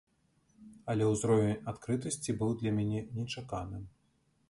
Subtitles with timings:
[0.93, 3.83] Але ўзровень адкрытасці быў для мяне нечаканым.